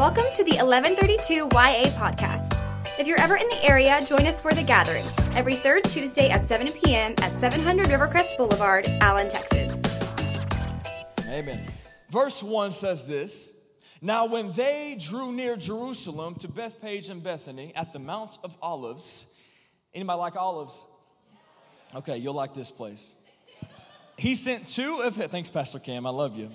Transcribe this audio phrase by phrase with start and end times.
[0.00, 2.58] Welcome to the 1132 YA podcast.
[2.98, 6.48] If you're ever in the area, join us for the gathering every third Tuesday at
[6.48, 7.12] 7 p.m.
[7.18, 9.78] at 700 Rivercrest Boulevard, Allen, Texas.
[11.28, 11.66] Amen.
[12.08, 13.52] Verse 1 says this
[14.00, 19.34] Now, when they drew near Jerusalem to Bethphage and Bethany at the Mount of Olives,
[19.92, 20.86] anybody like olives?
[21.94, 23.16] Okay, you'll like this place.
[24.16, 26.50] He sent two of his, thanks, Pastor Cam, I love you.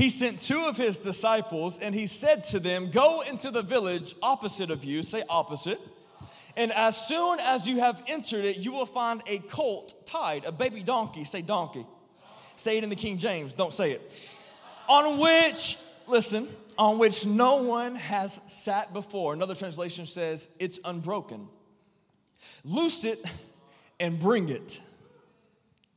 [0.00, 4.14] He sent two of his disciples and he said to them, Go into the village
[4.22, 5.78] opposite of you, say opposite.
[6.56, 10.52] And as soon as you have entered it, you will find a colt tied, a
[10.52, 11.84] baby donkey, say donkey.
[12.56, 14.18] Say it in the King James, don't say it.
[14.88, 15.76] On which,
[16.08, 16.48] listen,
[16.78, 19.34] on which no one has sat before.
[19.34, 21.46] Another translation says, It's unbroken.
[22.64, 23.22] Loose it
[24.00, 24.80] and bring it.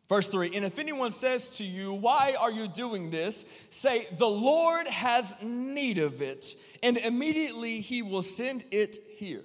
[0.10, 3.46] Verse 3 And if anyone says to you, Why are you doing this?
[3.70, 9.44] say, The Lord has need of it, and immediately he will send it here.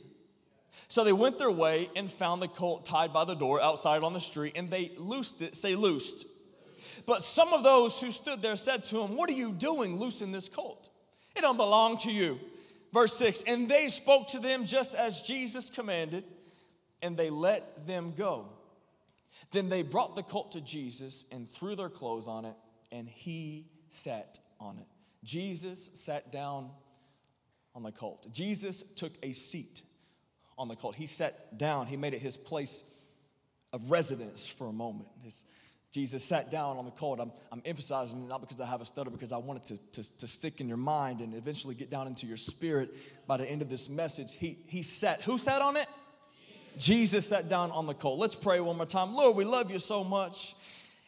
[0.88, 4.14] So they went their way and found the colt tied by the door outside on
[4.14, 6.24] the street, and they loosed it, say, loosed.
[7.06, 10.32] But some of those who stood there said to him, What are you doing loosing
[10.32, 10.88] this colt?
[11.36, 12.40] It don't belong to you.
[12.92, 16.24] Verse 6 And they spoke to them just as Jesus commanded,
[17.02, 18.46] and they let them go.
[19.52, 22.54] Then they brought the colt to Jesus and threw their clothes on it,
[22.90, 24.86] and he sat on it.
[25.24, 26.70] Jesus sat down
[27.74, 28.26] on the colt.
[28.32, 29.82] Jesus took a seat
[30.56, 30.96] on the colt.
[30.96, 32.84] He sat down, he made it his place
[33.72, 35.08] of residence for a moment.
[35.90, 37.18] Jesus sat down on the colt.
[37.20, 40.02] I'm, I'm emphasizing it not because I have a stutter, because I want it to,
[40.02, 42.94] to, to stick in your mind and eventually get down into your spirit
[43.26, 44.34] by the end of this message.
[44.34, 45.86] He, he sat, who sat on it?
[46.78, 48.18] Jesus sat down on the colt.
[48.18, 49.14] Let's pray one more time.
[49.14, 50.54] Lord, we love you so much.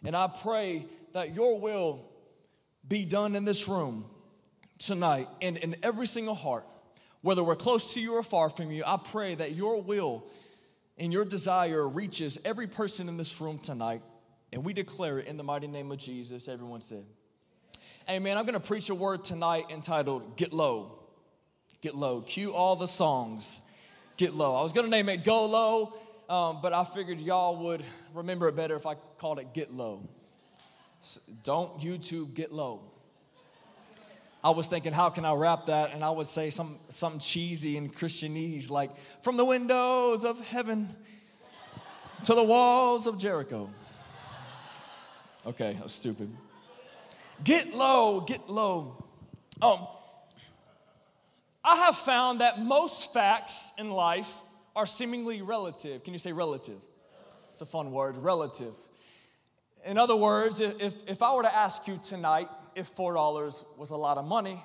[0.05, 2.05] And I pray that your will
[2.87, 4.05] be done in this room
[4.79, 6.67] tonight and in every single heart,
[7.23, 8.83] whether we're close to you or far from you.
[8.85, 10.25] I pray that your will
[10.99, 14.03] and your desire reaches every person in this room tonight.
[14.53, 16.49] And we declare it in the mighty name of Jesus.
[16.49, 17.05] Everyone said,
[18.09, 18.37] Amen.
[18.37, 20.99] I'm going to preach a word tonight entitled Get Low.
[21.81, 22.23] Get Low.
[22.23, 23.61] Cue all the songs
[24.21, 24.55] get low.
[24.55, 25.95] I was gonna name it Go Low,
[26.29, 27.83] um, but I figured y'all would
[28.13, 30.07] remember it better if I called it Get Low.
[31.01, 32.83] So don't YouTube get low.
[34.45, 35.95] I was thinking, how can I rap that?
[35.95, 38.91] And I would say some, some cheesy and Christianese, like,
[39.23, 40.95] from the windows of heaven
[42.25, 43.71] to the walls of Jericho.
[45.47, 46.31] Okay, that was stupid.
[47.43, 49.03] Get low, get low.
[49.63, 49.87] Um,
[51.65, 54.35] I have found that most facts in life
[54.75, 56.05] are seemingly relative.
[56.05, 56.81] Can you say relative?
[57.51, 58.75] It's a fun word, relative.
[59.85, 63.97] In other words, if, if I were to ask you tonight if $4 was a
[63.97, 64.63] lot of money,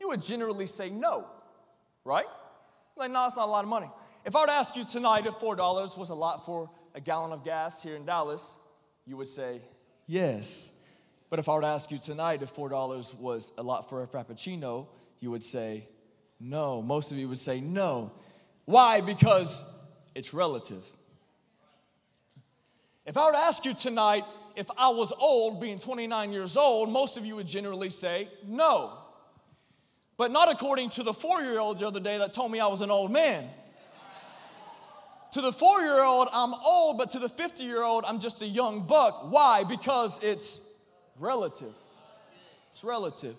[0.00, 1.26] you would generally say no,
[2.04, 2.26] right?
[2.96, 3.90] Like, no, it's not a lot of money.
[4.24, 7.32] If I were to ask you tonight if $4 was a lot for a gallon
[7.32, 8.56] of gas here in Dallas,
[9.06, 9.62] you would say
[10.06, 10.72] yes.
[11.30, 14.06] But if I were to ask you tonight if $4 was a lot for a
[14.06, 14.86] Frappuccino,
[15.20, 15.88] you would say
[16.40, 16.82] no.
[16.82, 18.12] Most of you would say no.
[18.64, 19.00] Why?
[19.00, 19.64] Because
[20.14, 20.82] it's relative.
[23.06, 24.24] If I were to ask you tonight
[24.58, 28.98] if I was old, being 29 years old, most of you would generally say no.
[30.16, 32.66] But not according to the four year old the other day that told me I
[32.66, 33.48] was an old man.
[35.32, 38.42] to the four year old, I'm old, but to the 50 year old, I'm just
[38.42, 39.30] a young buck.
[39.30, 39.62] Why?
[39.62, 40.60] Because it's
[41.20, 41.74] relative.
[42.66, 43.36] It's relative.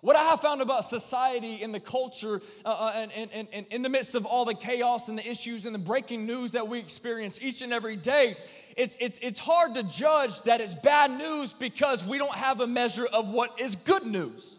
[0.00, 3.82] What I have found about society and the culture, uh, uh and, and, and in
[3.82, 6.78] the midst of all the chaos and the issues and the breaking news that we
[6.78, 8.36] experience each and every day,
[8.76, 12.66] it's, it's, it's hard to judge that it's bad news because we don't have a
[12.66, 14.56] measure of what is good news.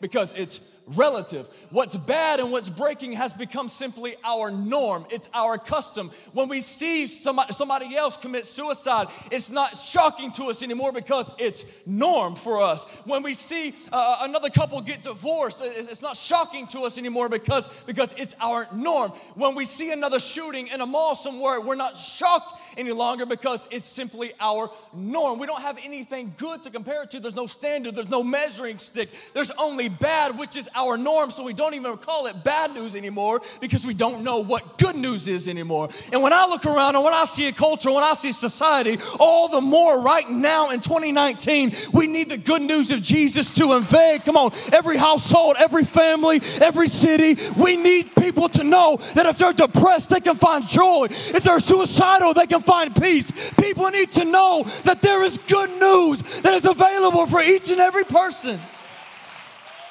[0.00, 1.48] Because it's relative.
[1.70, 5.06] What's bad and what's breaking has become simply our norm.
[5.10, 6.10] It's our custom.
[6.32, 11.64] When we see somebody, else commit suicide, it's not shocking to us anymore because it's
[11.86, 12.84] norm for us.
[13.04, 17.68] When we see uh, another couple get divorced, it's not shocking to us anymore because,
[17.86, 19.10] because it's our norm.
[19.34, 23.68] When we see another shooting in a mall somewhere, we're not shocked any longer because
[23.70, 25.38] it's simply our norm.
[25.38, 27.20] We don't have anything good to compare it to.
[27.20, 29.10] There's no standard, there's no measuring stick.
[29.34, 32.96] There's only bad, which is our norm, so we don't even call it bad news
[32.96, 35.88] anymore because we don't know what good news is anymore.
[36.12, 38.98] And when I look around and when I see a culture, when I see society,
[39.18, 43.72] all the more right now in 2019, we need the good news of Jesus to
[43.74, 44.24] invade.
[44.24, 49.38] Come on, every household, every family, every city, we need people to know that if
[49.38, 51.06] they're depressed, they can find joy.
[51.10, 53.30] If they're suicidal, they can find peace.
[53.52, 57.80] People need to know that there is good news that is available for each and
[57.80, 58.60] every person.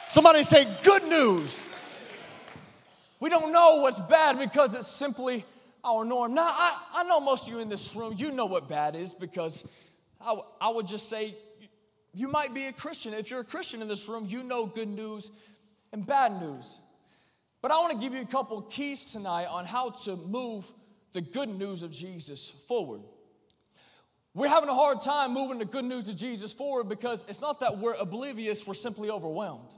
[0.09, 1.63] Somebody say, good news.
[3.19, 5.45] We don't know what's bad because it's simply
[5.83, 6.33] our norm.
[6.33, 9.13] Now, I, I know most of you in this room, you know what bad is
[9.13, 9.71] because
[10.19, 11.35] I, I would just say
[12.11, 13.13] you might be a Christian.
[13.13, 15.29] If you're a Christian in this room, you know good news
[15.93, 16.79] and bad news.
[17.61, 20.67] But I want to give you a couple keys tonight on how to move
[21.13, 23.01] the good news of Jesus forward.
[24.33, 27.59] We're having a hard time moving the good news of Jesus forward because it's not
[27.59, 29.69] that we're oblivious, we're simply overwhelmed.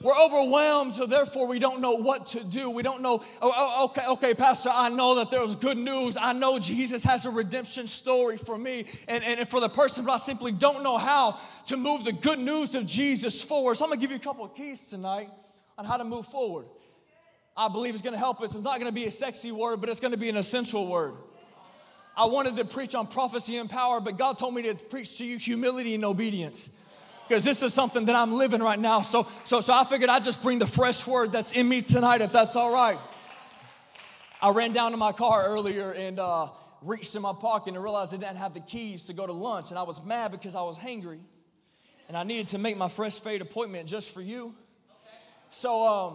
[0.00, 2.70] We're overwhelmed, so therefore we don't know what to do.
[2.70, 6.16] We don't know, oh, oh, okay, okay, Pastor, I know that there's good news.
[6.16, 10.12] I know Jesus has a redemption story for me and, and for the person, but
[10.12, 13.76] I simply don't know how to move the good news of Jesus forward.
[13.76, 15.30] So I'm gonna give you a couple of keys tonight
[15.76, 16.66] on how to move forward.
[17.56, 18.54] I believe it's gonna help us.
[18.54, 21.14] It's not gonna be a sexy word, but it's gonna be an essential word.
[22.16, 25.24] I wanted to preach on prophecy and power, but God told me to preach to
[25.24, 26.70] you humility and obedience
[27.28, 29.02] because this is something that I'm living right now.
[29.02, 32.22] So, so, so I figured I'd just bring the fresh word that's in me tonight,
[32.22, 32.98] if that's all right.
[34.40, 36.48] I ran down to my car earlier and uh,
[36.80, 39.70] reached in my pocket and realized I didn't have the keys to go to lunch.
[39.70, 41.18] And I was mad because I was hangry
[42.08, 44.54] and I needed to make my fresh fade appointment just for you.
[45.50, 46.14] So, um,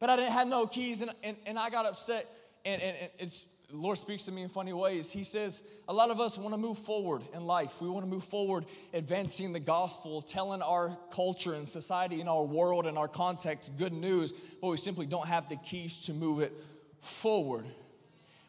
[0.00, 2.26] but I didn't have no keys and, and, and I got upset.
[2.64, 5.10] And, and, and it's the Lord speaks to me in funny ways.
[5.10, 7.82] He says, a lot of us want to move forward in life.
[7.82, 12.42] We want to move forward, advancing the gospel, telling our culture and society and our
[12.42, 14.32] world and our context good news,
[14.62, 16.52] but we simply don't have the keys to move it
[17.00, 17.66] forward.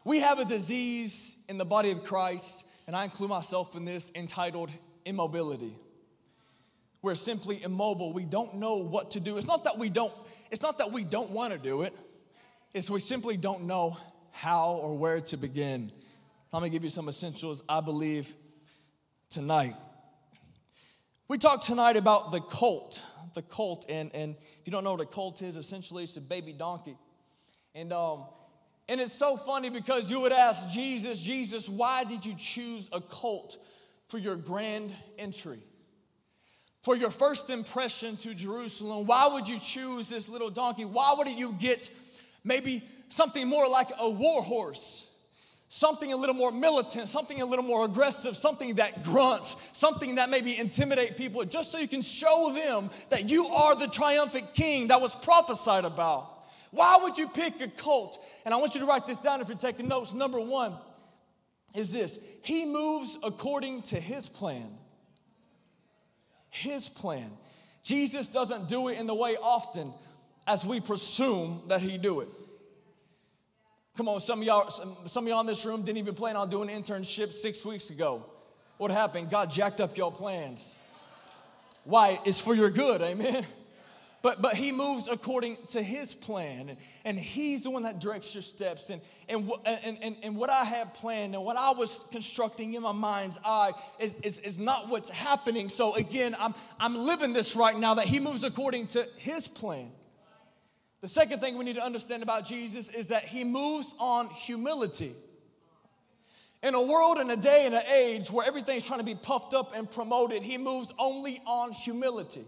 [0.04, 4.10] We have a disease in the body of Christ, and I include myself in this,
[4.14, 4.70] entitled
[5.04, 5.76] immobility.
[7.02, 8.14] We're simply immobile.
[8.14, 9.36] We don't know what to do.
[9.36, 10.14] It's not that we don't,
[10.50, 11.94] it's not that we don't want to do it.
[12.72, 13.98] It's we simply don't know
[14.32, 15.92] how or where to begin.
[16.52, 18.32] Let me give you some essentials I believe
[19.28, 19.76] tonight.
[21.28, 23.04] We talked tonight about the colt,
[23.34, 26.20] the colt, and, and if you don't know what a colt is, essentially it's a
[26.20, 26.96] baby donkey.
[27.74, 28.24] And, um,
[28.88, 33.00] and it's so funny because you would ask Jesus, Jesus, why did you choose a
[33.00, 33.58] colt
[34.08, 35.60] for your grand entry?
[36.82, 40.84] For your first impression to Jerusalem, why would you choose this little donkey?
[40.84, 41.88] Why wouldn't you get
[42.42, 45.06] maybe something more like a war horse
[45.72, 50.28] something a little more militant, something a little more aggressive, something that grunts, something that
[50.28, 54.88] maybe intimidate people, just so you can show them that you are the triumphant king
[54.88, 56.28] that was prophesied about.
[56.72, 58.22] Why would you pick a colt?
[58.44, 60.12] And I want you to write this down if you're taking notes.
[60.12, 60.74] Number one
[61.74, 64.68] is this He moves according to His plan.
[66.48, 67.30] His plan.
[67.84, 69.92] Jesus doesn't do it in the way often
[70.48, 72.28] as we presume that He do it.
[73.96, 76.36] Come on, some of y'all, some, some of y'all in this room didn't even plan
[76.36, 78.24] on doing an internship six weeks ago.
[78.78, 79.30] What happened?
[79.30, 80.76] God jacked up your plans.
[81.84, 82.18] Why?
[82.24, 83.44] It's for your good, amen.
[84.22, 88.34] But, but he moves according to his plan, and, and he's the one that directs
[88.34, 88.90] your steps.
[88.90, 89.00] And,
[89.30, 92.92] and, and, and, and what I had planned and what I was constructing in my
[92.92, 95.70] mind's eye is, is, is not what's happening.
[95.70, 99.90] So, again, I'm, I'm living this right now that he moves according to his plan.
[101.00, 105.12] The second thing we need to understand about Jesus is that he moves on humility.
[106.62, 109.54] In a world and a day and an age where everything's trying to be puffed
[109.54, 112.44] up and promoted, he moves only on humility.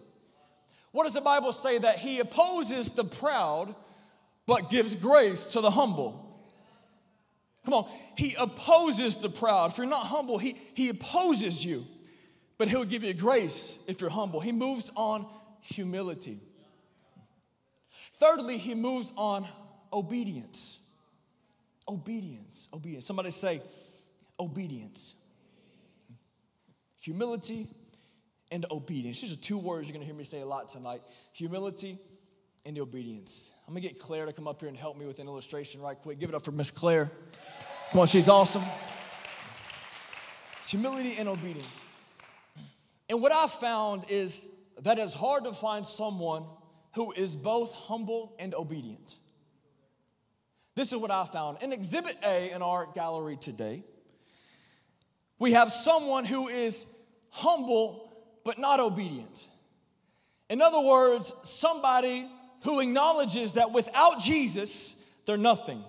[0.90, 1.78] What does the Bible say?
[1.78, 3.74] That he opposes the proud,
[4.46, 6.28] but gives grace to the humble.
[7.64, 9.70] Come on, he opposes the proud.
[9.70, 11.86] If you're not humble, he, he opposes you,
[12.58, 14.40] but he'll give you grace if you're humble.
[14.40, 15.24] He moves on
[15.62, 16.38] humility.
[18.18, 19.46] Thirdly, he moves on
[19.92, 20.78] obedience.
[21.88, 23.06] Obedience, obedience.
[23.06, 23.60] Somebody say,
[24.38, 25.14] obedience.
[27.00, 27.68] Humility
[28.50, 29.20] and obedience.
[29.20, 31.00] These are two words you're gonna hear me say a lot tonight
[31.32, 31.98] humility
[32.64, 33.50] and obedience.
[33.66, 35.96] I'm gonna get Claire to come up here and help me with an illustration right
[35.96, 36.20] quick.
[36.20, 37.10] Give it up for Miss Claire.
[37.90, 38.62] Come on, she's awesome.
[40.58, 41.80] It's humility and obedience.
[43.08, 44.50] And what I've found is
[44.82, 46.44] that it's hard to find someone
[46.94, 49.16] who is both humble and obedient.
[50.74, 51.58] This is what I found.
[51.62, 53.82] In Exhibit A in our gallery today,
[55.38, 56.86] we have someone who is
[57.30, 58.12] humble
[58.44, 59.46] but not obedient.
[60.48, 62.28] In other words, somebody
[62.64, 65.82] who acknowledges that without Jesus, they're nothing.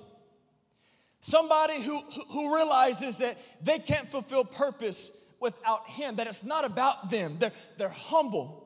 [1.21, 7.09] Somebody who, who realizes that they can't fulfill purpose without Him, that it's not about
[7.09, 7.37] them.
[7.39, 8.62] They're, they're humble.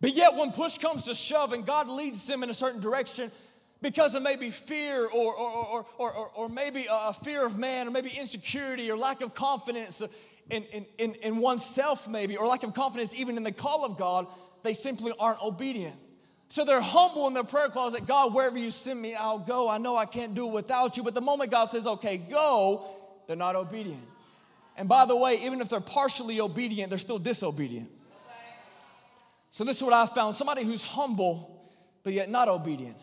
[0.00, 3.30] But yet, when push comes to shove and God leads them in a certain direction,
[3.82, 7.90] because of maybe fear or, or, or, or, or, maybe a fear of man or
[7.90, 10.02] maybe insecurity or lack of confidence
[10.50, 13.98] in, in, in, in oneself, maybe, or lack of confidence even in the call of
[13.98, 14.26] God,
[14.62, 15.94] they simply aren't obedient.
[16.48, 19.68] So they're humble in their prayer closet God, wherever you send me, I'll go.
[19.68, 21.02] I know I can't do it without you.
[21.02, 22.86] But the moment God says, okay, go,
[23.26, 24.02] they're not obedient.
[24.76, 27.90] And by the way, even if they're partially obedient, they're still disobedient.
[29.50, 31.70] So this is what I found somebody who's humble,
[32.02, 32.96] but yet not obedient.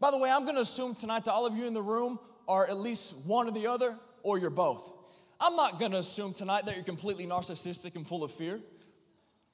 [0.00, 2.66] By the way, I'm gonna assume tonight that all of you in the room are
[2.66, 4.90] at least one or the other, or you're both.
[5.38, 8.60] I'm not gonna assume tonight that you're completely narcissistic and full of fear.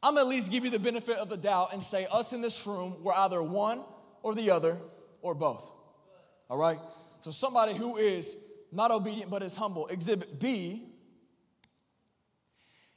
[0.02, 2.66] I'm at least give you the benefit of the doubt and say, us in this
[2.66, 3.82] room, we're either one
[4.22, 4.78] or the other,
[5.22, 5.70] or both.
[6.48, 6.78] All right?
[7.20, 8.36] So somebody who is
[8.70, 9.86] not obedient but is humble.
[9.88, 10.82] Exhibit B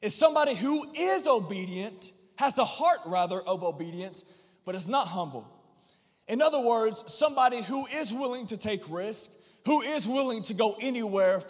[0.01, 4.23] is somebody who is obedient, has the heart rather of obedience,
[4.63, 5.45] but is not humble.
[6.25, 9.29] In other words, somebody who is willing to take risk,
[9.65, 11.41] who is willing to go anywhere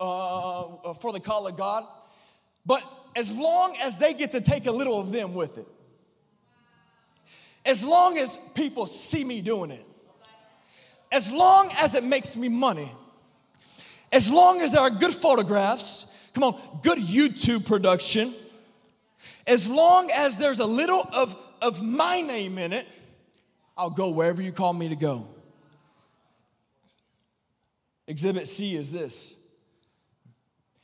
[0.00, 1.84] uh, for the call of God,
[2.64, 2.82] but
[3.14, 5.68] as long as they get to take a little of them with it,
[7.66, 9.86] as long as people see me doing it,
[11.12, 12.90] as long as it makes me money,
[14.10, 18.32] as long as there are good photographs, come on, good YouTube production,
[19.46, 22.86] as long as there's a little of, of my name in it,
[23.76, 25.26] I'll go wherever you call me to go.
[28.06, 29.36] Exhibit C is this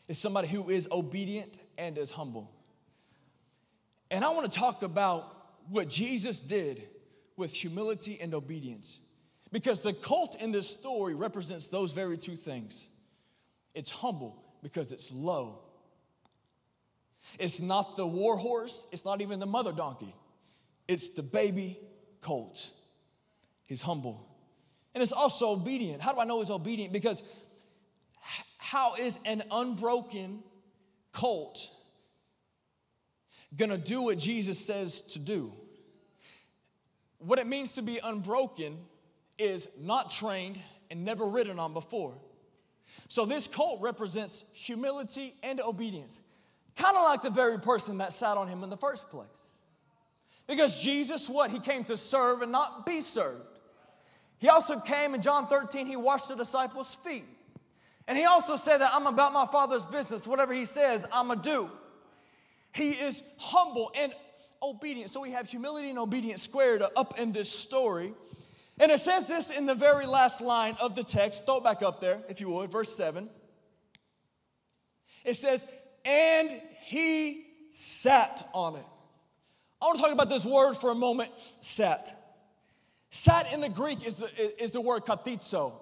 [0.09, 2.50] is somebody who is obedient and is humble.
[4.11, 5.35] And I want to talk about
[5.69, 6.87] what Jesus did
[7.37, 9.00] with humility and obedience.
[9.52, 12.88] Because the cult in this story represents those very two things.
[13.75, 15.61] It's humble because it's low.
[17.38, 20.14] It's not the war horse, it's not even the mother donkey.
[20.88, 21.78] It's the baby
[22.21, 22.71] colt.
[23.64, 24.26] He's humble.
[24.95, 26.00] And it's also obedient.
[26.00, 26.92] How do I know he's obedient?
[26.92, 27.23] Because
[28.59, 30.42] how is an unbroken
[31.12, 31.71] colt
[33.56, 35.52] gonna do what Jesus says to do?
[37.18, 38.78] What it means to be unbroken
[39.38, 40.59] is not trained
[40.90, 42.14] and never ridden on before.
[43.09, 46.21] So this colt represents humility and obedience,
[46.76, 49.61] kind of like the very person that sat on him in the first place.
[50.47, 51.50] Because Jesus, what?
[51.50, 53.42] He came to serve and not be served.
[54.38, 57.25] He also came in John 13, he washed the disciples' feet.
[58.06, 60.26] And he also said that I'm about my father's business.
[60.26, 61.71] Whatever he says, I'm to do.
[62.73, 64.12] He is humble and
[64.62, 65.11] obedient.
[65.11, 68.12] So we have humility and obedience squared up in this story.
[68.78, 71.47] And it says this in the very last line of the text.
[71.47, 73.28] Throw it back up there, if you would, verse 7.
[75.25, 75.66] It says,
[76.06, 76.50] And
[76.84, 78.84] he sat on it.
[79.82, 82.14] I want to talk about this word for a moment sat.
[83.10, 85.72] Sat in the Greek is the, is the word kathizo.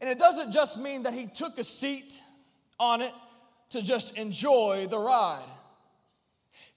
[0.00, 2.20] And it doesn't just mean that he took a seat
[2.78, 3.12] on it
[3.70, 5.48] to just enjoy the ride.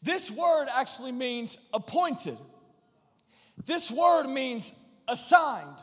[0.01, 2.37] This word actually means appointed.
[3.65, 4.71] This word means
[5.07, 5.75] assigned.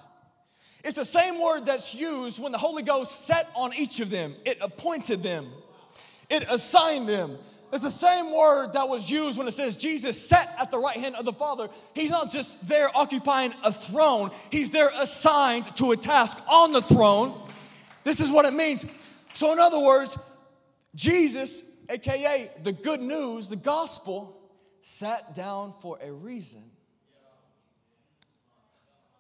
[0.85, 4.35] It's the same word that's used when the Holy Ghost set on each of them.
[4.45, 5.49] It appointed them,
[6.29, 7.39] it assigned them.
[7.73, 10.97] It's the same word that was used when it says Jesus sat at the right
[10.97, 11.69] hand of the Father.
[11.93, 16.83] He's not just there occupying a throne, he's there assigned to a task on the
[16.83, 17.51] throne.
[18.05, 18.85] This is what it means.
[19.33, 20.17] So, in other words,
[20.95, 24.41] Jesus, aka the good news, the gospel,
[24.83, 26.63] sat down for a reason.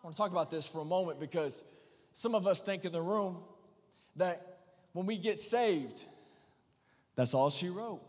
[0.02, 1.64] I want to talk about this for a moment because
[2.12, 3.38] some of us think in the room
[4.16, 4.58] that
[4.92, 6.04] when we get saved,
[7.16, 8.00] that's all she wrote.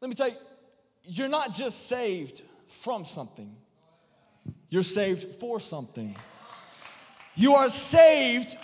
[0.00, 0.36] Let me tell you,
[1.04, 3.56] you're not just saved from something,
[4.68, 6.16] you're saved for something.
[7.38, 8.56] You are saved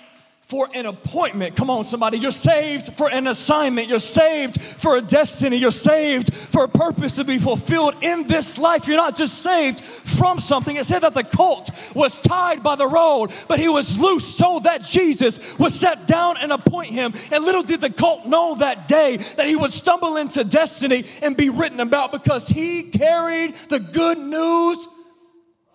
[0.53, 1.57] for an appointment.
[1.57, 2.19] Come on, somebody.
[2.19, 3.89] You're saved for an assignment.
[3.89, 5.57] You're saved for a destiny.
[5.57, 8.87] You're saved for a purpose to be fulfilled in this life.
[8.87, 10.77] You're not just saved from something.
[10.77, 14.61] It said that the colt was tied by the road, but he was loose so
[14.65, 17.15] that Jesus would set down and appoint him.
[17.31, 21.35] And little did the colt know that day that he would stumble into destiny and
[21.35, 24.87] be written about because he carried the good news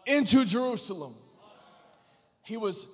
[0.06, 1.16] into Jerusalem.
[2.44, 2.86] He was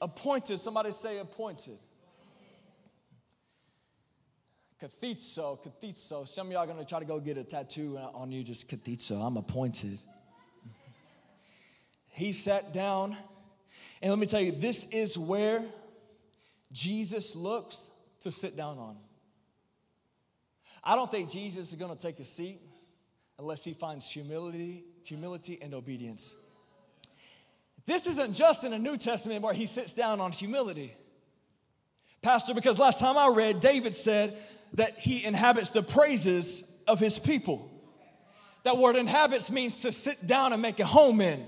[0.00, 0.58] appointed.
[0.58, 1.78] Somebody say appointed.
[4.80, 6.26] Kathizo, kathizo.
[6.26, 9.20] Some of y'all are gonna try to go get a tattoo on you, just kathizo.
[9.20, 9.98] I'm appointed.
[12.10, 13.16] He sat down,
[14.00, 15.64] and let me tell you, this is where
[16.72, 17.90] Jesus looks
[18.20, 18.96] to sit down on.
[20.82, 22.60] I don't think Jesus is gonna take a seat
[23.38, 26.34] unless he finds humility, humility and obedience.
[27.88, 30.92] This isn't just in the New Testament where he sits down on humility.
[32.20, 34.36] Pastor, because last time I read, David said
[34.74, 37.70] that he inhabits the praises of his people.
[38.64, 41.42] That word inhabits means to sit down and make a home in.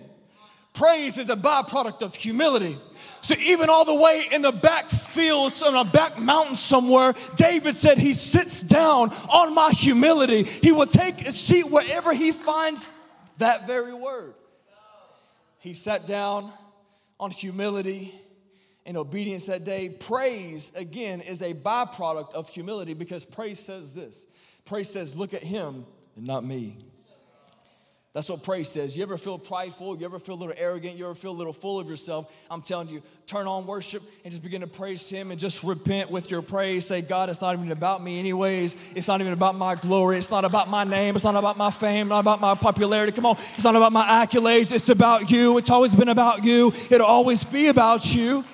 [0.72, 2.78] Praise is a byproduct of humility.
[3.20, 7.76] So even all the way in the back fields, on a back mountain somewhere, David
[7.76, 10.44] said he sits down on my humility.
[10.44, 12.94] He will take a seat wherever he finds
[13.36, 14.32] that very word.
[15.60, 16.52] He sat down
[17.18, 18.14] on humility
[18.86, 19.90] and obedience that day.
[19.90, 24.26] Praise, again, is a byproduct of humility because praise says this
[24.64, 25.86] praise says, Look at him
[26.16, 26.78] and not me.
[28.12, 28.96] That's what praise says.
[28.96, 29.96] You ever feel prideful?
[29.96, 30.96] You ever feel a little arrogant?
[30.96, 32.32] You ever feel a little full of yourself?
[32.50, 36.10] I'm telling you, turn on worship and just begin to praise Him and just repent
[36.10, 36.86] with your praise.
[36.86, 38.76] Say, God, it's not even about me, anyways.
[38.96, 40.18] It's not even about my glory.
[40.18, 41.14] It's not about my name.
[41.14, 42.06] It's not about my fame.
[42.06, 43.12] It's Not about my popularity.
[43.12, 43.36] Come on.
[43.54, 44.72] It's not about my accolades.
[44.72, 45.58] It's about you.
[45.58, 46.72] It's always been about you.
[46.90, 48.44] It'll always be about you.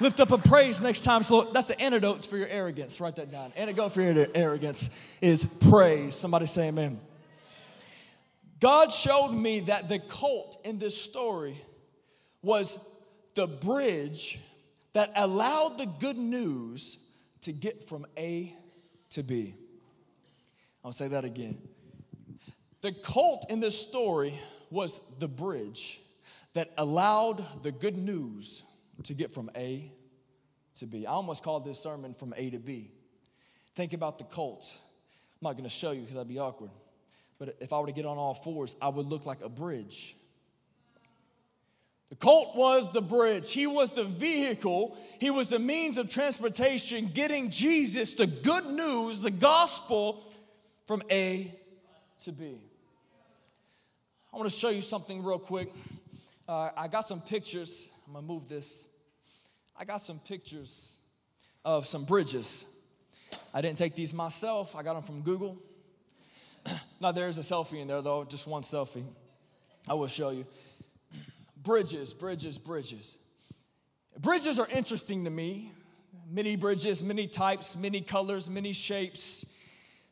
[0.00, 1.22] Lift up a praise next time.
[1.22, 2.98] So that's the antidote for your arrogance.
[2.98, 3.52] Write that down.
[3.56, 4.88] Antidote for your arrogance
[5.20, 6.14] is praise.
[6.14, 6.98] Somebody say amen.
[8.62, 11.60] God showed me that the colt in this story
[12.42, 12.78] was
[13.34, 14.38] the bridge
[14.92, 16.96] that allowed the good news
[17.40, 18.54] to get from A
[19.10, 19.56] to B.
[20.84, 21.58] I'll say that again.
[22.82, 24.38] The colt in this story
[24.70, 26.00] was the bridge
[26.52, 28.62] that allowed the good news
[29.02, 29.90] to get from A
[30.76, 31.04] to B.
[31.04, 32.92] I almost called this sermon from A to B.
[33.74, 34.72] Think about the colt.
[35.32, 36.70] I'm not going to show you because that'd be awkward.
[37.42, 40.14] But if I were to get on all fours, I would look like a bridge.
[42.10, 43.52] The colt was the bridge.
[43.52, 44.96] He was the vehicle.
[45.18, 50.22] He was the means of transportation getting Jesus, the good news, the gospel,
[50.86, 51.52] from A
[52.22, 52.60] to B.
[54.32, 55.72] I want to show you something real quick.
[56.48, 57.88] Uh, I got some pictures.
[58.06, 58.86] I'm going to move this.
[59.76, 60.96] I got some pictures
[61.64, 62.66] of some bridges.
[63.52, 65.58] I didn't take these myself, I got them from Google.
[67.00, 69.04] now, there is a selfie in there, though, just one selfie.
[69.88, 70.46] I will show you.
[71.62, 73.16] Bridges, bridges, bridges.
[74.18, 75.72] Bridges are interesting to me.
[76.30, 79.46] Many bridges, many types, many colors, many shapes.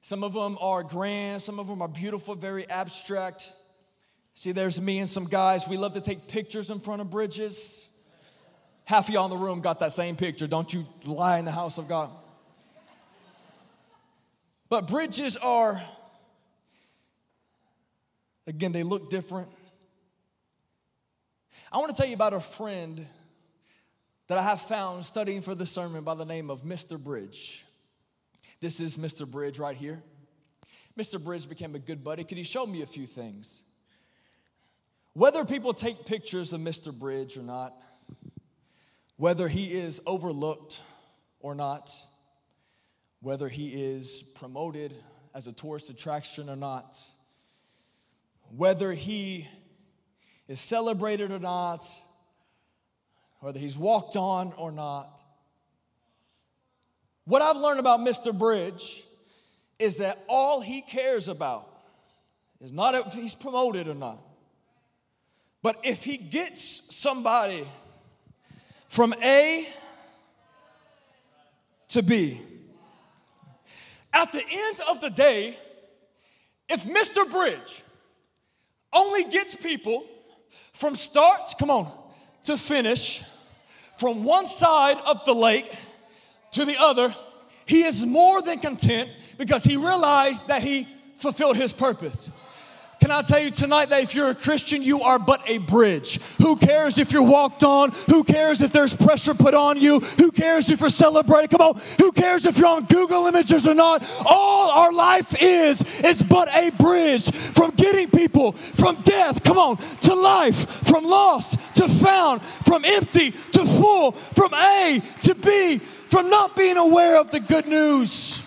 [0.00, 3.52] Some of them are grand, some of them are beautiful, very abstract.
[4.34, 5.68] See, there's me and some guys.
[5.68, 7.88] We love to take pictures in front of bridges.
[8.84, 10.46] Half of y'all in the room got that same picture.
[10.46, 12.10] Don't you lie in the house of God.
[14.68, 15.82] But bridges are
[18.46, 19.48] Again, they look different.
[21.72, 23.06] I want to tell you about a friend
[24.26, 26.98] that I have found studying for the sermon by the name of Mr.
[26.98, 27.64] Bridge.
[28.60, 29.28] This is Mr.
[29.28, 30.02] Bridge right here.
[30.98, 31.22] Mr.
[31.22, 32.24] Bridge became a good buddy.
[32.24, 33.62] Could he show me a few things?
[35.14, 36.92] Whether people take pictures of Mr.
[36.92, 37.74] Bridge or not,
[39.16, 40.80] whether he is overlooked
[41.40, 41.90] or not,
[43.20, 44.94] whether he is promoted
[45.34, 46.96] as a tourist attraction or not,
[48.56, 49.48] whether he
[50.48, 51.86] is celebrated or not,
[53.40, 55.22] whether he's walked on or not.
[57.24, 58.36] What I've learned about Mr.
[58.36, 59.04] Bridge
[59.78, 61.68] is that all he cares about
[62.60, 64.18] is not if he's promoted or not,
[65.62, 67.66] but if he gets somebody
[68.88, 69.68] from A
[71.90, 72.40] to B.
[74.12, 75.56] At the end of the day,
[76.68, 77.30] if Mr.
[77.30, 77.82] Bridge
[78.92, 80.04] only gets people
[80.72, 81.92] from start, come on,
[82.44, 83.22] to finish,
[83.98, 85.70] from one side of the lake
[86.52, 87.14] to the other,
[87.66, 92.30] he is more than content because he realized that he fulfilled his purpose.
[93.00, 96.20] Can I tell you tonight that if you're a Christian, you are but a bridge?
[96.36, 97.92] Who cares if you're walked on?
[98.10, 100.00] Who cares if there's pressure put on you?
[100.00, 101.50] Who cares if you're celebrated?
[101.50, 101.80] Come on.
[101.98, 104.04] Who cares if you're on Google Images or not?
[104.26, 109.78] All our life is, is but a bridge from getting people from death, come on,
[110.02, 116.28] to life, from lost to found, from empty to full, from A to B, from
[116.28, 118.42] not being aware of the good news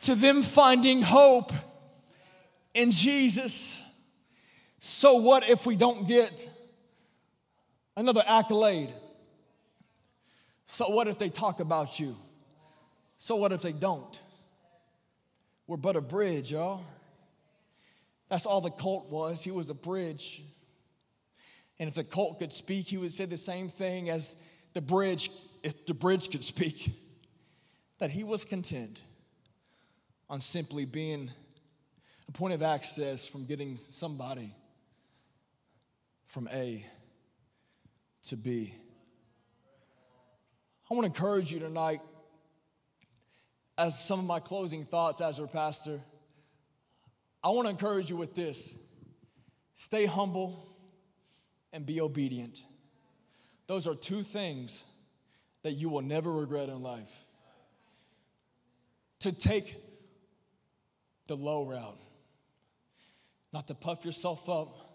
[0.00, 1.52] to them finding hope
[2.74, 3.80] in Jesus.
[4.80, 6.48] So, what if we don't get
[7.96, 8.92] another accolade?
[10.66, 12.16] So, what if they talk about you?
[13.18, 14.20] So, what if they don't?
[15.66, 16.82] We're but a bridge, y'all.
[18.28, 19.44] That's all the cult was.
[19.44, 20.42] He was a bridge.
[21.78, 24.36] And if the cult could speak, he would say the same thing as
[24.72, 25.30] the bridge,
[25.62, 26.92] if the bridge could speak,
[27.98, 29.02] that he was content
[30.28, 31.30] on simply being
[32.32, 34.54] a point of access from getting somebody
[36.28, 36.82] from A
[38.24, 38.74] to B.
[40.90, 42.00] I want to encourage you tonight
[43.76, 46.00] as some of my closing thoughts as your pastor,
[47.44, 48.74] I want to encourage you with this
[49.74, 50.74] stay humble
[51.70, 52.64] and be obedient.
[53.66, 54.84] Those are two things
[55.64, 57.12] that you will never regret in life.
[59.20, 59.76] To take
[61.26, 61.98] the low route,
[63.52, 64.92] not to puff yourself up,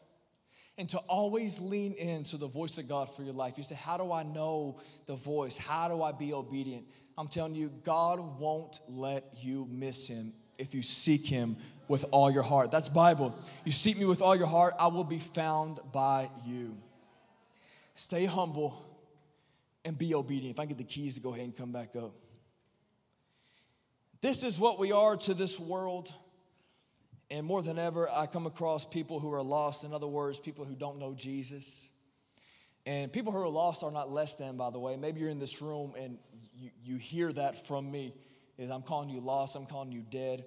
[0.77, 3.53] and to always lean into the voice of God for your life.
[3.57, 5.57] You say, How do I know the voice?
[5.57, 6.85] How do I be obedient?
[7.17, 12.29] I'm telling you, God won't let you miss Him if you seek Him with all
[12.29, 12.69] your heart.
[12.69, 13.37] That's Bible.
[13.65, 16.77] You seek me with all your heart, I will be found by you.
[17.95, 18.83] Stay humble
[19.83, 20.55] and be obedient.
[20.55, 22.13] If I get the keys to go ahead and come back up.
[24.21, 26.11] This is what we are to this world.
[27.29, 29.83] And more than ever, I come across people who are lost.
[29.83, 31.89] In other words, people who don't know Jesus.
[32.85, 34.95] And people who are lost are not less than, by the way.
[34.95, 36.17] Maybe you're in this room and
[36.55, 38.13] you, you hear that from me.
[38.57, 40.45] Is I'm calling you lost, I'm calling you dead.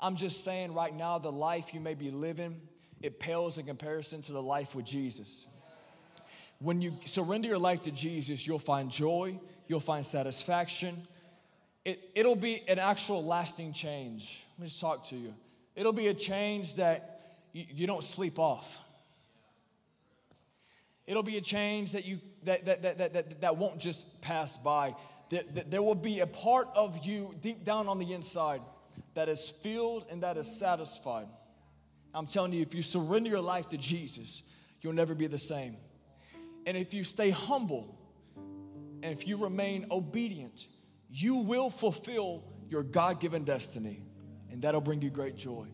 [0.00, 2.60] I'm just saying right now, the life you may be living,
[3.02, 5.46] it pales in comparison to the life with Jesus.
[6.60, 10.96] When you surrender your life to Jesus, you'll find joy, you'll find satisfaction.
[11.84, 14.44] It, it'll be an actual lasting change.
[14.56, 15.34] Let me just talk to you.
[15.74, 17.20] It'll be a change that
[17.52, 18.78] you, don't sleep off.
[21.06, 24.94] It'll be a change that, you, that, that, that, that, that won't just pass by.
[25.30, 28.60] That, that there will be a part of you deep down on the inside
[29.14, 31.26] that is filled and that is satisfied.
[32.14, 34.42] I'm telling you, if you surrender your life to Jesus,
[34.80, 35.76] you'll never be the same.
[36.66, 37.98] And if you stay humble
[39.02, 40.66] and if you remain obedient,
[41.10, 44.02] you will fulfill your God given destiny
[44.52, 45.66] and that'll bring you great joy.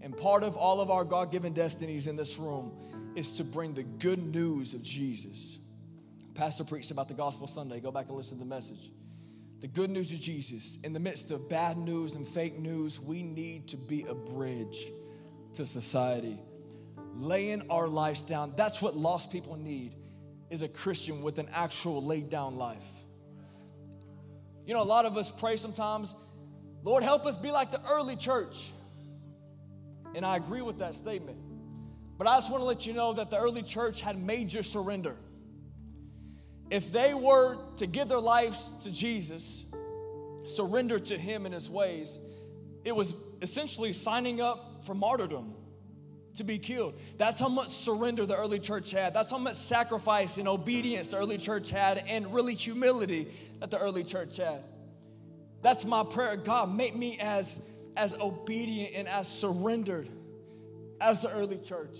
[0.00, 2.72] And part of all of our God given destinies in this room
[3.14, 5.58] is to bring the good news of Jesus.
[6.34, 7.80] Pastor preached about the gospel Sunday.
[7.80, 8.90] Go back and listen to the message.
[9.60, 10.78] The good news of Jesus.
[10.82, 14.86] In the midst of bad news and fake news, we need to be a bridge
[15.54, 16.38] to society.
[17.14, 18.52] Laying our lives down.
[18.56, 19.94] That's what lost people need
[20.50, 22.86] is a Christian with an actual laid down life.
[24.64, 26.14] You know, a lot of us pray sometimes
[26.82, 28.70] Lord, help us be like the early church.
[30.14, 31.38] And I agree with that statement.
[32.16, 35.16] But I just want to let you know that the early church had major surrender.
[36.70, 39.64] If they were to give their lives to Jesus,
[40.44, 42.18] surrender to Him and His ways,
[42.84, 45.54] it was essentially signing up for martyrdom
[46.34, 46.98] to be killed.
[47.16, 49.14] That's how much surrender the early church had.
[49.14, 53.28] That's how much sacrifice and obedience the early church had, and really humility
[53.60, 54.62] that the early church had.
[55.62, 56.36] That's my prayer.
[56.36, 57.60] God, make me as,
[57.96, 60.08] as obedient and as surrendered
[61.00, 61.96] as the early church.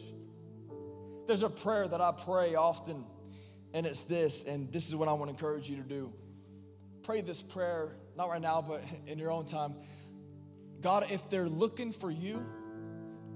[1.27, 3.05] There's a prayer that I pray often,
[3.75, 6.13] and it's this, and this is what I want to encourage you to do.
[7.03, 9.75] Pray this prayer, not right now, but in your own time.
[10.81, 12.47] God, if they're looking for you,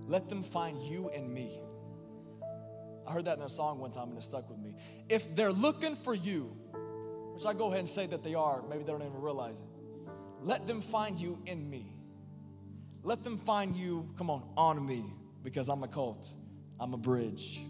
[0.06, 1.60] let them find you and me.
[3.06, 4.74] I heard that in a song one time and it stuck with me.
[5.08, 6.56] If they're looking for you,
[7.34, 9.66] which I go ahead and say that they are, maybe they don't even realize it.
[10.42, 11.94] Let them find you in me.
[13.04, 15.04] Let them find you, come on, on me,
[15.42, 16.28] because I'm a cult.
[16.80, 17.60] I'm a bridge.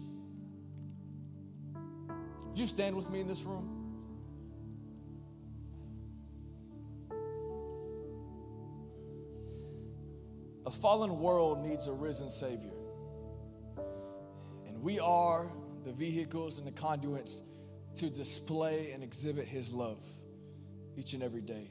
[2.47, 3.69] Would you stand with me in this room?
[10.65, 12.73] A fallen world needs a risen Savior.
[14.67, 15.51] And we are
[15.83, 17.43] the vehicles and the conduits
[17.97, 19.99] to display and exhibit His love
[20.95, 21.69] each and every day.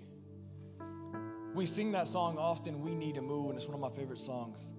[1.54, 4.18] We sing that song often, We Need a Move, and it's one of my favorite
[4.18, 4.72] songs.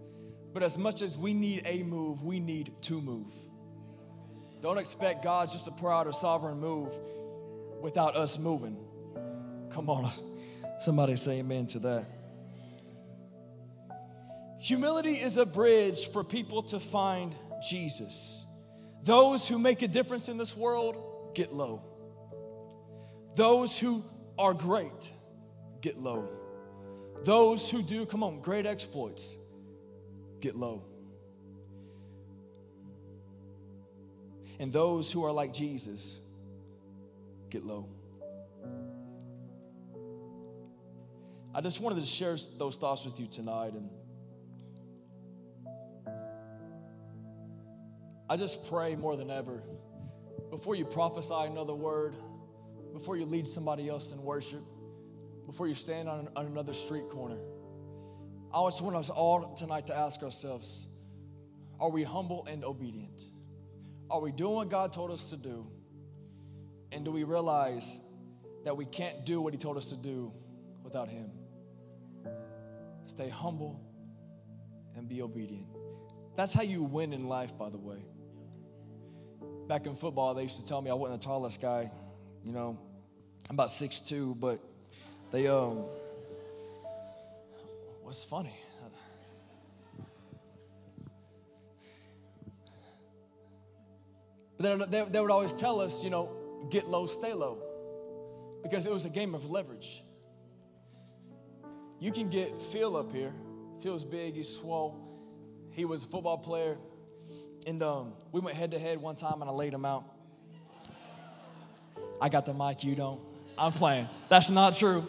[0.54, 3.32] But as much as we need a move, we need to move.
[4.60, 6.92] Don't expect God just to pour out a sovereign move
[7.82, 8.78] without us moving.
[9.70, 10.12] Come on,
[10.80, 12.06] somebody say amen to that.
[14.62, 17.36] Humility is a bridge for people to find
[17.70, 18.46] Jesus.
[19.04, 20.96] Those who make a difference in this world
[21.36, 21.84] get low.
[23.36, 24.04] Those who
[24.40, 25.12] are great
[25.82, 26.30] get low.
[27.24, 29.38] Those who do, come on, great exploits
[30.42, 30.84] get low.
[34.60, 36.20] And those who are like Jesus
[37.50, 37.88] get low.
[41.56, 43.74] I just wanted to share those thoughts with you tonight.
[43.74, 43.90] And
[48.30, 49.62] I just pray more than ever
[50.50, 52.16] before you prophesy another word,
[52.92, 54.64] before you lead somebody else in worship,
[55.46, 57.38] before you stand on, on another street corner.
[58.54, 60.88] I just want us all tonight to ask ourselves
[61.80, 63.24] are we humble and obedient?
[64.10, 65.68] Are we doing what God told us to do?
[66.92, 68.00] And do we realize
[68.64, 70.32] that we can't do what He told us to do
[70.84, 71.32] without Him?
[73.06, 73.80] stay humble,
[74.96, 75.68] and be obedient.
[76.36, 78.06] That's how you win in life, by the way.
[79.68, 81.92] Back in football, they used to tell me I wasn't the tallest guy.
[82.44, 82.78] You know,
[83.50, 84.60] I'm about 6'2, but
[85.34, 85.84] they, um,
[88.04, 88.54] what's funny?
[94.60, 96.30] But they, they would always tell us, you know,
[96.70, 97.58] get low, stay low,
[98.62, 100.04] because it was a game of leverage.
[102.00, 103.34] You can get Phil up here.
[103.82, 105.00] Phil's big, he's swole.
[105.72, 106.78] He was a football player.
[107.66, 110.04] And um, we went head to head one time and I laid him out.
[112.22, 113.20] I got the mic, you don't.
[113.58, 114.08] I'm playing.
[114.30, 115.08] That's not true.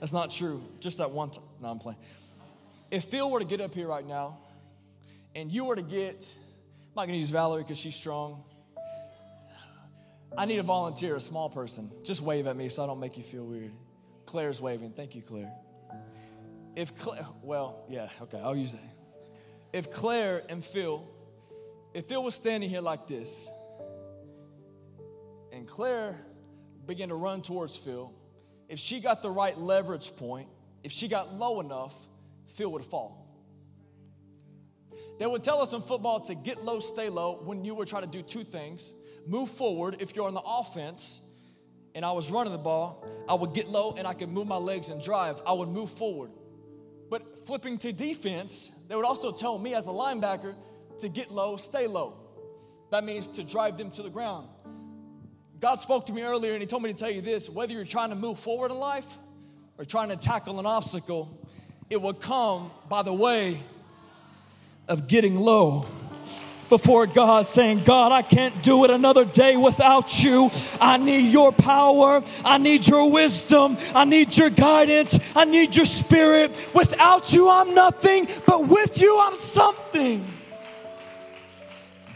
[0.00, 0.62] That's not true.
[0.80, 1.44] Just that one time.
[1.60, 1.98] No, I'm playing.
[2.90, 4.38] If Phil were to get up here right now
[5.34, 8.44] and you were to get, I'm not gonna use Valerie because she's strong.
[10.36, 11.90] I need a volunteer, a small person.
[12.02, 13.72] Just wave at me so I don't make you feel weird.
[14.26, 14.90] Claire's waving.
[14.90, 15.52] Thank you, Claire.
[16.74, 18.80] If Claire, well, yeah, okay, I'll use that.
[19.72, 21.08] If Claire and Phil,
[21.94, 23.50] if Phil was standing here like this,
[25.52, 26.20] and Claire
[26.86, 28.12] began to run towards Phil,
[28.68, 30.48] if she got the right leverage point,
[30.82, 31.94] if she got low enough,
[32.48, 33.22] Phil would fall.
[35.18, 38.02] They would tell us in football to get low, stay low when you were trying
[38.02, 38.92] to do two things
[39.26, 41.20] move forward if you're on the offense
[41.94, 44.56] and I was running the ball, I would get low and I could move my
[44.56, 45.40] legs and drive.
[45.46, 46.30] I would move forward.
[47.10, 50.54] But flipping to defense, they would also tell me as a linebacker
[51.00, 52.18] to get low, stay low.
[52.90, 54.48] That means to drive them to the ground.
[55.60, 57.84] God spoke to me earlier and He told me to tell you this whether you're
[57.84, 59.06] trying to move forward in life
[59.78, 61.38] or trying to tackle an obstacle,
[61.88, 63.62] it will come by the way
[64.88, 65.86] of getting low
[66.68, 70.50] before God, saying, God, I can't do it another day without you.
[70.80, 72.22] I need your power.
[72.44, 73.76] I need your wisdom.
[73.94, 75.18] I need your guidance.
[75.34, 76.56] I need your spirit.
[76.74, 80.35] Without you, I'm nothing, but with you, I'm something.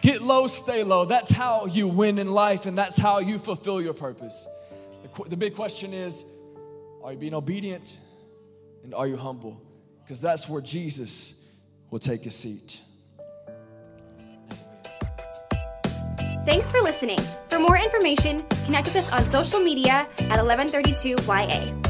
[0.00, 1.04] Get low, stay low.
[1.04, 4.48] That's how you win in life, and that's how you fulfill your purpose.
[5.02, 6.24] The, the big question is
[7.02, 7.96] are you being obedient
[8.82, 9.60] and are you humble?
[10.02, 11.46] Because that's where Jesus
[11.90, 12.80] will take a seat.
[16.46, 17.18] Thanks for listening.
[17.48, 21.89] For more information, connect with us on social media at 1132YA.